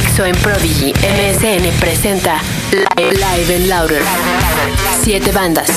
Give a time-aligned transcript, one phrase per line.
[0.00, 2.40] Dixo en Prodigy MSN presenta
[2.96, 4.00] Live en Louder.
[5.02, 5.68] Siete bandas.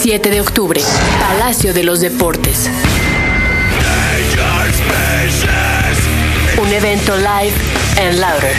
[0.00, 0.80] 7 de octubre.
[1.20, 2.70] Palacio de los Deportes.
[6.58, 7.52] Un evento live
[7.98, 8.54] en Louder.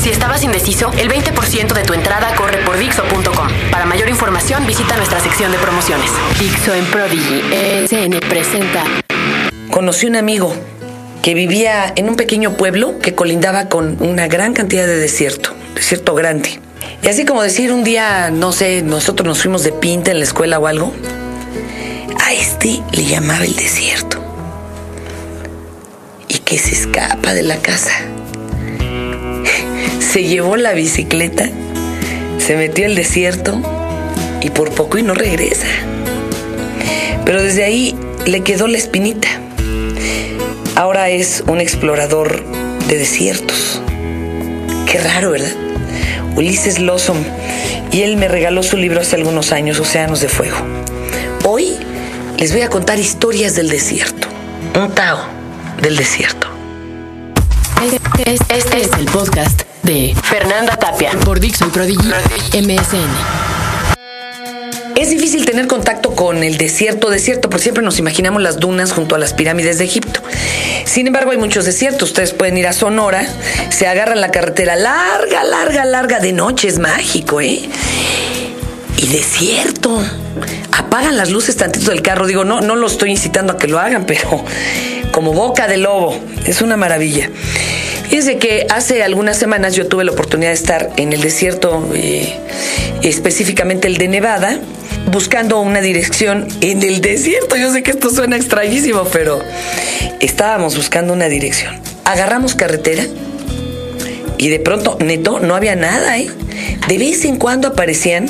[0.00, 3.48] Si estabas indeciso, el 20% de tu entrada corre por Dixo.com.
[3.72, 6.08] Para mayor información, visita nuestra sección de promociones.
[6.38, 8.84] Dixo en Prodigy MSN presenta.
[9.72, 10.54] Conocí un amigo
[11.24, 16.14] que vivía en un pequeño pueblo que colindaba con una gran cantidad de desierto, desierto
[16.14, 16.60] grande.
[17.02, 20.24] Y así como decir un día, no sé, nosotros nos fuimos de pinta en la
[20.24, 20.92] escuela o algo,
[22.22, 24.22] a este le llamaba el desierto.
[26.28, 27.92] Y que se escapa de la casa.
[30.00, 31.48] Se llevó la bicicleta,
[32.38, 33.60] se metió al desierto
[34.42, 35.66] y por poco y no regresa.
[37.24, 37.96] Pero desde ahí
[38.26, 39.43] le quedó la espinita.
[40.76, 42.42] Ahora es un explorador
[42.88, 43.80] de desiertos.
[44.90, 45.52] Qué raro, ¿verdad?
[46.36, 47.24] Ulises Lawson.
[47.92, 50.56] Y él me regaló su libro hace algunos años, Océanos de Fuego.
[51.44, 51.76] Hoy
[52.38, 54.26] les voy a contar historias del desierto.
[54.74, 55.18] Un Tao
[55.80, 56.48] del desierto.
[57.84, 62.08] Este, este es el podcast de Fernanda Tapia por Dixon Prodigy
[62.52, 63.54] MSN.
[64.96, 69.16] Es difícil tener contacto con el desierto, desierto, porque siempre nos imaginamos las dunas junto
[69.16, 70.20] a las pirámides de Egipto.
[70.84, 72.10] Sin embargo, hay muchos desiertos.
[72.10, 73.26] Ustedes pueden ir a Sonora,
[73.70, 77.68] se agarran la carretera larga, larga, larga de noche, es mágico, ¿eh?
[78.96, 80.02] Y desierto.
[80.72, 82.26] Apagan las luces tantito del carro.
[82.26, 84.44] Digo, no, no lo estoy incitando a que lo hagan, pero
[85.10, 86.18] como boca de lobo.
[86.46, 87.30] Es una maravilla.
[88.08, 92.38] Fíjense que hace algunas semanas yo tuve la oportunidad de estar en el desierto, eh,
[93.02, 94.58] específicamente el de Nevada,
[95.06, 97.56] buscando una dirección en el desierto.
[97.56, 99.40] Yo sé que esto suena extrañísimo, pero
[100.20, 101.80] estábamos buscando una dirección.
[102.04, 103.04] Agarramos carretera
[104.38, 106.28] y de pronto, neto, no había nada, ¿eh?
[106.88, 108.28] De vez en cuando aparecían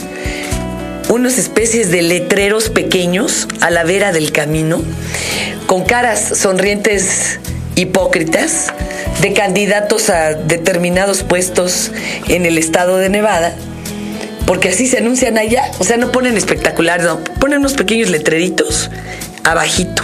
[1.09, 4.83] unas especies de letreros pequeños a la vera del camino,
[5.67, 7.41] con caras sonrientes
[7.77, 8.73] hipócritas
[9.21, 11.91] de candidatos a determinados puestos
[12.29, 13.55] en el estado de Nevada
[14.47, 15.71] porque así se anuncian allá.
[15.79, 18.91] O sea, no ponen espectaculares, no, ponen unos pequeños letreritos
[19.45, 20.03] abajito,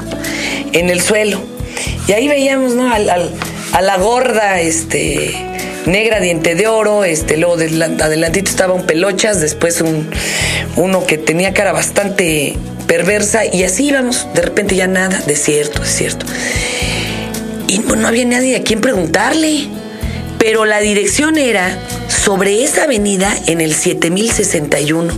[0.73, 1.41] en el suelo.
[2.07, 2.93] Y ahí veíamos, ¿no?
[2.93, 5.35] a la gorda, este,
[5.87, 10.11] negra, diente de oro, este, luego adelantito estaba un pelochas, después un,
[10.77, 12.57] uno que tenía cara bastante
[12.87, 16.27] perversa, y así íbamos, de repente ya nada, desierto, desierto.
[17.69, 19.69] Y no había nadie a quien preguntarle,
[20.39, 21.79] pero la dirección era
[22.11, 25.15] sobre esa avenida en el 7061.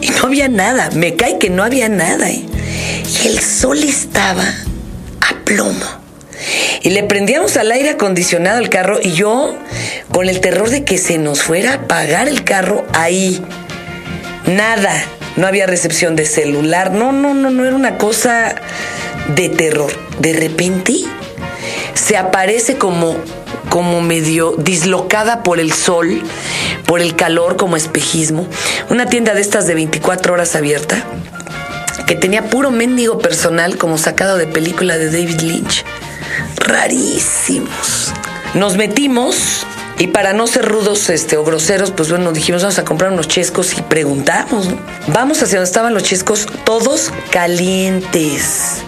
[0.00, 2.30] Y no había nada, me cae que no había nada.
[2.30, 2.44] ¿eh?
[3.22, 6.04] Y el sol estaba a plomo.
[6.82, 9.56] Y le prendíamos al aire acondicionado el carro y yo
[10.12, 13.42] con el terror de que se nos fuera a apagar el carro ahí.
[14.46, 14.92] Nada,
[15.36, 18.56] no había recepción de celular, no, no, no, no era una cosa
[19.34, 19.90] de terror.
[20.18, 20.96] De repente
[21.94, 23.16] se aparece como
[23.68, 26.22] como medio dislocada por el sol,
[26.86, 28.46] por el calor como espejismo.
[28.90, 31.04] Una tienda de estas de 24 horas abierta
[32.06, 35.84] que tenía puro mendigo personal como sacado de película de David Lynch.
[36.56, 38.12] Rarísimos.
[38.54, 39.66] Nos metimos
[39.98, 43.28] y para no ser rudos este, o groseros, pues bueno, dijimos vamos a comprar unos
[43.28, 44.68] chescos y preguntamos.
[45.08, 48.82] Vamos hacia donde estaban los chescos, todos calientes.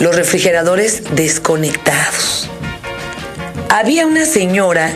[0.00, 2.50] Los refrigeradores desconectados
[3.78, 4.90] había una señora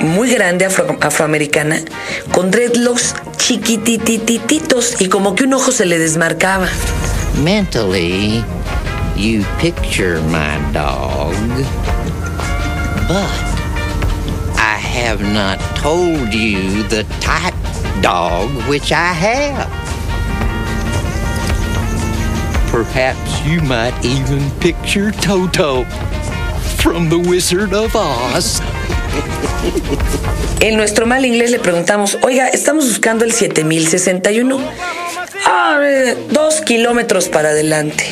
[0.00, 1.76] muy grande afroamericana
[2.32, 6.66] con dreadlocks chiquititititos y como que un ojo se le desmarcaba.
[7.44, 8.42] Mentally,
[9.16, 11.32] you picture my dog,
[13.06, 13.30] but
[14.56, 17.54] I have not told you the type
[18.02, 19.68] dog which I have.
[22.72, 25.84] Perhaps you might even picture Toto
[26.78, 28.60] from the Wizard of Oz.
[30.60, 34.58] En nuestro mal inglés le preguntamos, oiga, estamos buscando el 7061.
[35.46, 35.80] Ah,
[36.30, 38.04] dos kilómetros para adelante.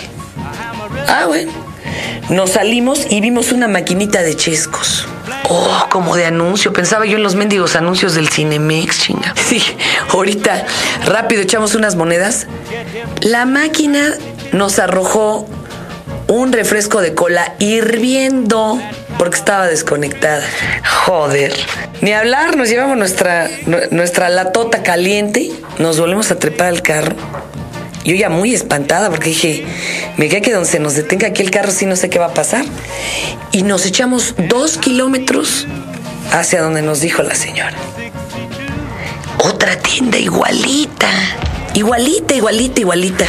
[1.09, 1.53] Ah, bueno.
[2.29, 5.07] Nos salimos y vimos una maquinita de chescos.
[5.49, 6.73] Oh, como de anuncio.
[6.73, 9.35] Pensaba yo en los mendigos anuncios del Cinemex, chinga.
[9.47, 9.63] Sí,
[10.11, 10.67] ahorita
[11.05, 12.49] rápido echamos unas monedas.
[13.21, 14.15] La máquina
[14.53, 15.49] nos arrojó
[16.29, 18.81] un refresco de cola hirviendo
[19.19, 20.45] porque estaba desconectada.
[21.05, 21.55] Joder.
[22.01, 23.49] Ni hablar, nos llevamos nuestra,
[23.91, 27.17] nuestra latota caliente, nos volvemos a trepar al carro.
[28.05, 29.65] Yo ya muy espantada porque dije,
[30.17, 32.27] me queda que donde se nos detenga aquí el carro, sí no sé qué va
[32.27, 32.65] a pasar.
[33.53, 35.67] Y nos echamos dos kilómetros
[36.33, 37.75] hacia donde nos dijo la señora.
[39.39, 41.09] Otra tienda igualita,
[41.75, 43.27] igualita, igualita, igualita.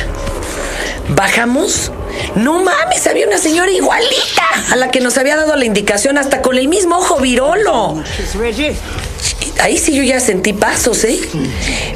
[1.09, 1.91] Bajamos.
[2.35, 6.41] No mames, había una señora igualita a la que nos había dado la indicación hasta
[6.41, 8.01] con el mismo ojo virolo.
[9.61, 11.19] Ahí sí yo ya sentí pasos, ¿eh?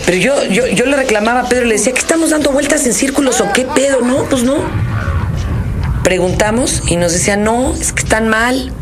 [0.05, 2.93] Pero yo, yo, yo le reclamaba a Pedro, le decía que estamos dando vueltas en
[2.93, 4.01] círculos o qué pedo.
[4.01, 4.55] No, pues no.
[6.03, 8.73] Preguntamos y nos decían, no, es que están mal.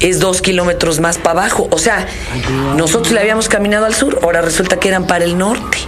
[0.00, 1.68] Es dos kilómetros más para abajo.
[1.70, 2.06] O sea,
[2.76, 5.78] nosotros le habíamos caminado al sur, ahora resulta que eran para el norte.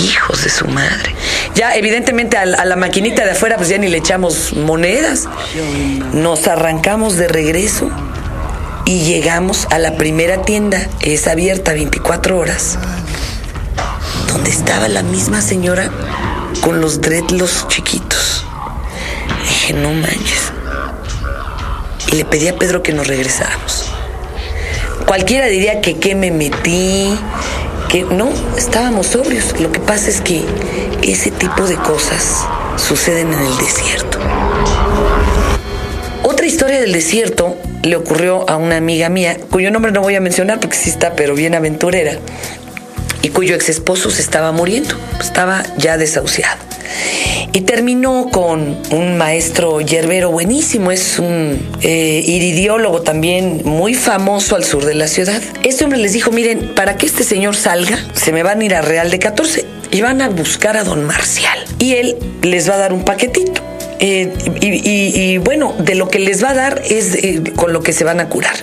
[0.00, 1.14] Hijos de su madre.
[1.54, 5.28] Ya, evidentemente, a, la maquinita de afuera, pues ya ni le echamos monedas.
[6.12, 7.90] Nos arrancamos de regreso
[8.84, 12.76] y llegamos a la primera tienda, es abierta 24 horas,
[14.26, 15.90] donde estaba la misma señora
[16.60, 18.44] con los dreadlocks chiquitos.
[19.48, 20.52] Dije, no manches.
[22.12, 23.90] Y le pedí a Pedro que nos regresáramos.
[25.06, 27.16] Cualquiera diría que qué me metí,
[27.94, 29.60] que no, estábamos sobrios.
[29.60, 30.44] Lo que pasa es que
[31.02, 32.44] ese tipo de cosas
[32.76, 34.18] suceden en el desierto.
[36.24, 40.20] Otra historia del desierto le ocurrió a una amiga mía, cuyo nombre no voy a
[40.20, 42.18] mencionar porque sí está, pero bien aventurera,
[43.22, 46.63] y cuyo ex esposo se estaba muriendo, estaba ya desahuciado.
[47.52, 54.64] Y terminó con un maestro yerbero buenísimo, es un eh, iridiólogo también muy famoso al
[54.64, 55.40] sur de la ciudad.
[55.62, 58.74] Este hombre les dijo, miren, para que este señor salga, se me van a ir
[58.74, 61.58] a Real de 14 y van a buscar a don Marcial.
[61.78, 63.63] Y él les va a dar un paquetito.
[64.06, 64.30] Eh,
[64.60, 68.04] y, bueno, de lo que les va a dar es eh, con lo que se
[68.04, 68.54] van a curar.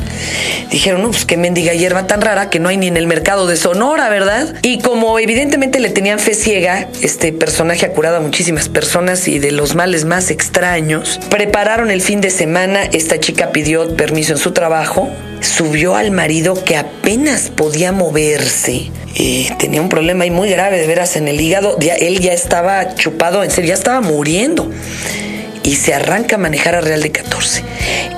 [0.69, 3.47] Dijeron, no, pues qué mendiga hierba tan rara que no hay ni en el mercado
[3.47, 4.53] de Sonora, ¿verdad?
[4.61, 9.39] Y como evidentemente le tenían fe ciega, este personaje ha curado a muchísimas personas y
[9.39, 14.37] de los males más extraños, prepararon el fin de semana, esta chica pidió permiso en
[14.37, 15.09] su trabajo,
[15.39, 18.91] subió al marido que apenas podía moverse.
[19.15, 21.77] Eh, tenía un problema ahí muy grave de veras en el hígado.
[21.79, 24.69] él ya estaba chupado, en serio, ya estaba muriendo
[25.71, 27.63] y se arranca a manejar a Real de 14.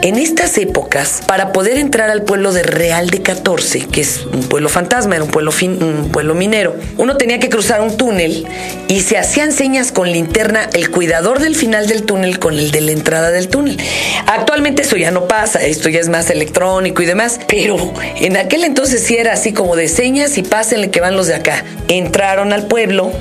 [0.01, 4.41] En estas épocas, para poder entrar al pueblo de Real de 14, que es un
[4.49, 8.47] pueblo fantasma, era un pueblo, un pueblo minero, uno tenía que cruzar un túnel
[8.87, 12.81] y se hacían señas con linterna el cuidador del final del túnel con el de
[12.81, 13.77] la entrada del túnel.
[14.25, 18.63] Actualmente eso ya no pasa, esto ya es más electrónico y demás, pero en aquel
[18.63, 21.63] entonces sí era así como de señas y pásenle que van los de acá.
[21.87, 23.11] Entraron al pueblo,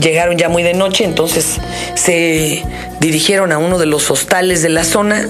[0.00, 1.58] llegaron ya muy de noche, entonces
[1.94, 2.62] se
[3.00, 5.26] dirigieron a uno de los hostales de la zona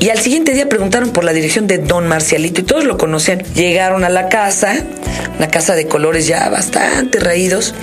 [0.00, 3.42] y al siguiente día preguntaron por la dirección de Don Marcialito y todos lo conocían.
[3.54, 4.74] Llegaron a la casa,
[5.36, 7.74] una casa de colores ya bastante raídos.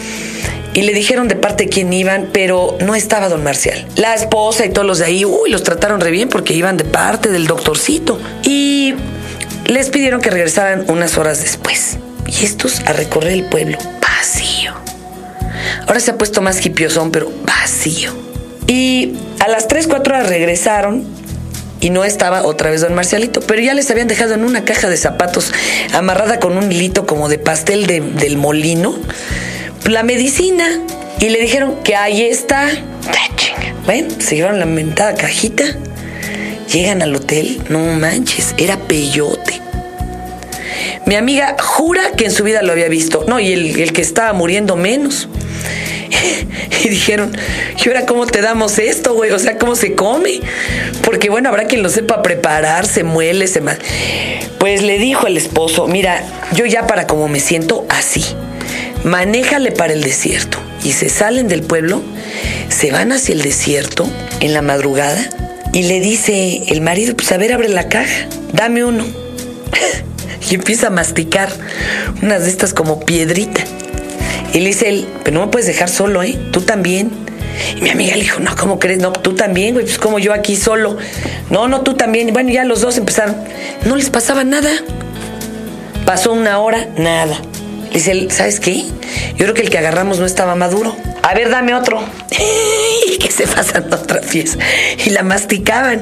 [0.74, 3.88] Y le dijeron de parte quién iban, pero no estaba don Marcial.
[3.96, 6.86] La esposa y todos los de ahí, uy, los trataron re bien porque iban de
[6.86, 8.20] parte del doctorcito.
[8.44, 8.96] Y
[9.66, 11.98] les pidieron que regresaran unas horas después.
[12.28, 14.87] Y estos a recorrer el pueblo, vacío.
[15.88, 18.12] Ahora se ha puesto más hipiosón, pero vacío.
[18.68, 21.06] Y a las 3, 4 horas regresaron
[21.80, 24.90] y no estaba otra vez don Marcialito, pero ya les habían dejado en una caja
[24.90, 25.54] de zapatos
[25.94, 28.96] amarrada con un hilito como de pastel del molino
[29.86, 30.66] la medicina
[31.20, 32.68] y le dijeron que ahí está.
[33.86, 35.64] Bueno, se llevaron la mentada cajita,
[36.74, 39.62] llegan al hotel, no manches, era peyote.
[41.06, 43.24] Mi amiga jura que en su vida lo había visto.
[43.30, 45.30] No, y el que estaba muriendo menos.
[46.84, 47.36] y dijeron,
[47.84, 49.32] ¿y ahora cómo te damos esto, güey?
[49.32, 50.42] O sea, ¿cómo se come?
[51.04, 53.78] Porque bueno, habrá quien lo sepa preparar, se muele, se más.
[54.60, 58.24] Pues le dijo el esposo, mira, yo ya para como me siento así,
[59.04, 60.58] manéjale para el desierto.
[60.84, 62.02] Y se salen del pueblo,
[62.70, 64.08] se van hacia el desierto
[64.40, 65.30] en la madrugada
[65.74, 69.06] y le dice el marido, pues a ver, abre la caja, dame uno.
[70.50, 71.50] y empieza a masticar
[72.22, 73.64] unas de estas como piedrita.
[74.58, 76.36] Y le dice él, pero no me puedes dejar solo, ¿eh?
[76.52, 77.12] Tú también.
[77.76, 78.98] Y mi amiga le dijo, no, ¿cómo crees?
[78.98, 80.98] No, tú también, güey, pues como yo aquí solo.
[81.52, 82.34] No, no, tú también.
[82.34, 83.36] bueno, ya los dos empezaron.
[83.86, 84.72] No les pasaba nada.
[86.08, 87.40] Pasó una hora, nada.
[87.90, 88.84] Le dice él, ¿sabes qué?
[89.36, 90.96] Yo creo que el que agarramos no estaba maduro.
[91.22, 92.04] A ver, dame otro.
[93.12, 94.58] y que se pasan otra pieza.
[95.06, 96.02] Y la masticaban.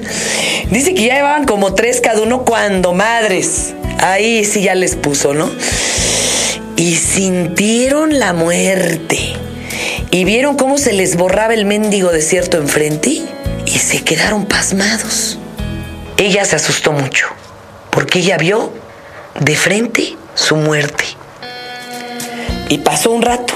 [0.71, 3.73] Dice que ya llevaban como tres cada uno cuando madres.
[3.99, 5.51] Ahí sí ya les puso, ¿no?
[6.75, 9.33] Y sintieron la muerte
[10.11, 13.21] y vieron cómo se les borraba el mendigo desierto enfrente
[13.65, 15.37] y se quedaron pasmados.
[16.17, 17.27] Ella se asustó mucho
[17.91, 18.73] porque ella vio
[19.39, 21.05] de frente su muerte.
[22.69, 23.53] Y pasó un rato.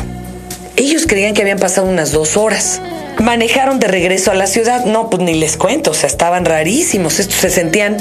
[0.76, 2.82] Ellos creían que habían pasado unas dos horas.
[3.20, 4.86] manejaron de regreso a la ciudad.
[4.86, 7.20] No, pues ni les cuento, o sea, estaban rarísimos.
[7.20, 7.98] Estos se sentían,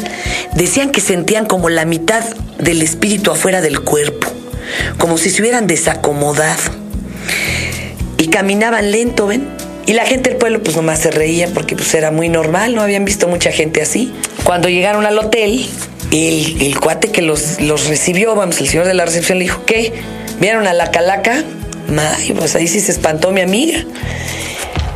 [0.55, 2.23] decían que sentían como la mitad
[2.59, 4.29] del espíritu afuera del cuerpo,
[4.99, 6.73] como si se hubieran desacomodado.
[8.17, 9.49] Y caminaban lento, ¿ven?
[9.87, 12.83] Y la gente del pueblo pues nomás se reía porque pues era muy normal, no
[12.83, 14.13] habían visto mucha gente así.
[14.45, 15.67] Cuando llegaron al hotel,
[16.13, 19.65] el, el cuate que los, los recibió, vamos, el señor de la recepción le dijo,
[19.65, 19.95] ¿qué?
[20.41, 21.43] ¿Vieron a la calaca?
[21.89, 23.83] May, pues ahí sí se espantó mi amiga.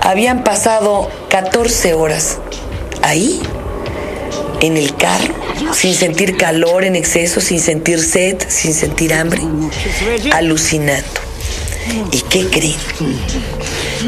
[0.02, 2.38] Habían pasado 14 horas
[3.02, 3.40] ahí,
[4.62, 5.34] en el carro,
[5.74, 9.42] sin sentir calor en exceso, sin sentir sed, sin sentir hambre,
[10.32, 11.20] alucinando.
[12.12, 12.76] ¿Y qué creen?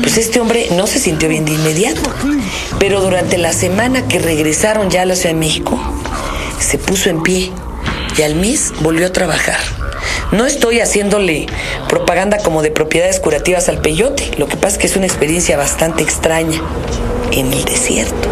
[0.01, 2.01] Pues este hombre no se sintió bien de inmediato,
[2.79, 5.79] pero durante la semana que regresaron ya a la Ciudad de México,
[6.61, 7.51] se puso en pie
[8.17, 9.59] y al mes volvió a trabajar.
[10.31, 11.47] No estoy haciéndole
[11.89, 15.57] propaganda como de propiedades curativas al peyote, lo que pasa es que es una experiencia
[15.57, 16.61] bastante extraña
[17.33, 18.29] en el desierto.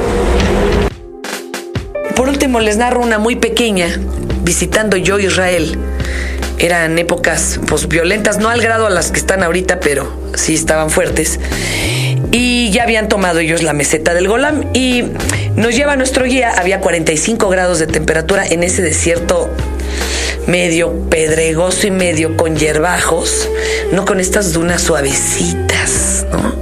[2.42, 3.86] Les narro una muy pequeña,
[4.42, 5.78] visitando yo Israel.
[6.58, 10.90] Eran épocas pues, violentas, no al grado a las que están ahorita, pero sí estaban
[10.90, 11.38] fuertes.
[12.32, 15.04] Y ya habían tomado ellos la meseta del Golam y
[15.54, 19.48] nos lleva nuestro guía, había 45 grados de temperatura en ese desierto
[20.48, 23.48] medio pedregoso y medio con hierbajos,
[23.92, 26.61] no con estas dunas suavecitas, ¿no?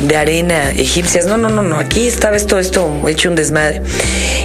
[0.00, 1.26] De arena egipcias.
[1.26, 1.78] No, no, no, no.
[1.78, 3.82] Aquí estaba esto, esto hecho un desmadre.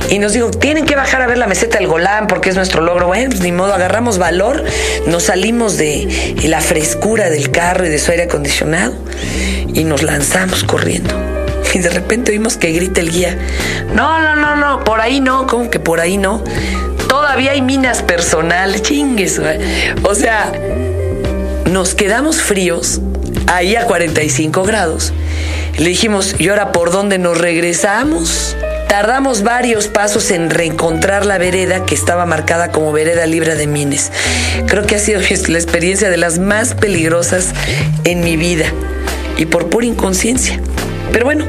[0.10, 2.82] Y nos dijo, tienen que bajar a ver la meseta del Golán porque es nuestro
[2.82, 3.08] logro.
[3.08, 4.64] Bueno, pues ni modo, agarramos valor,
[5.08, 8.94] nos salimos de la frescura del carro y de su aire acondicionado
[9.74, 11.14] y nos lanzamos corriendo.
[11.74, 13.36] Y de repente oímos que grita el guía,
[13.96, 16.44] no, no, no, no, por ahí no, ¿cómo que por ahí no?
[17.08, 19.42] Todavía hay minas personales, chingues.
[20.04, 20.52] O sea,
[21.72, 23.02] nos quedamos fríos
[23.48, 25.14] ahí a 45 grados.
[25.78, 28.56] Le dijimos, ¿y ahora por dónde nos regresamos?
[28.88, 34.12] Tardamos varios pasos en reencontrar la vereda que estaba marcada como vereda libre de mines.
[34.68, 37.54] Creo que ha sido la experiencia de las más peligrosas
[38.04, 38.66] en mi vida
[39.38, 40.60] y por pura inconsciencia.
[41.12, 41.46] Pero bueno,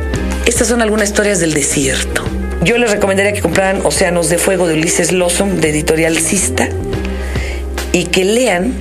[0.47, 2.25] estas son algunas historias del desierto.
[2.63, 6.69] Yo les recomendaría que compraran Océanos de Fuego de Ulises Lawson de editorial Sista
[7.93, 8.73] y que lean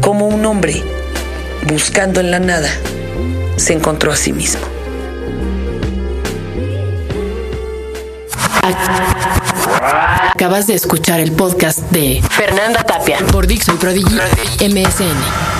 [0.00, 0.80] cómo un hombre
[1.66, 2.68] buscando en la nada
[3.56, 4.60] se encontró a sí mismo.
[10.34, 14.14] Acabas de escuchar el podcast de Fernanda Tapia por Dixon Prodigy
[14.60, 15.51] MSN.